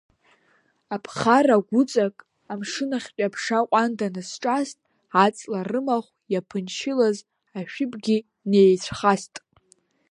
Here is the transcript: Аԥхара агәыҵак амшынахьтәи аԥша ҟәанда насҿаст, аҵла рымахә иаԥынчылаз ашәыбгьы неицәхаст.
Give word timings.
Аԥхара 0.95 1.55
агәыҵак 1.57 2.15
амшынахьтәи 2.51 3.27
аԥша 3.27 3.59
ҟәанда 3.69 4.07
насҿаст, 4.13 4.77
аҵла 5.23 5.59
рымахә 5.69 6.11
иаԥынчылаз 6.33 7.17
ашәыбгьы 7.57 8.17
неицәхаст. 8.49 9.33